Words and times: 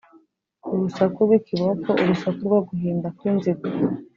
Urusaku 0.73 1.17
rw’ikiboko 1.25 1.89
urusaku 2.01 2.39
rwo 2.47 2.59
guhinda 2.67 3.07
kw’inziga 3.17 3.67